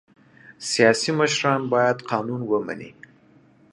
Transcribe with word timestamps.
سیاسي 0.69 1.11
مشران 1.19 1.61
باید 1.71 1.97
قانون 2.09 2.41
ومني 2.51 2.91